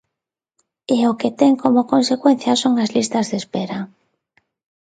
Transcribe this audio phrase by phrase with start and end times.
[0.95, 3.77] E o que ten como consecuencia son as listas de espera.